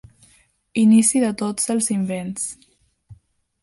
Inici 0.85 1.23
de 1.25 1.31
tots 1.43 1.71
els 1.77 1.93
invents. 1.99 2.51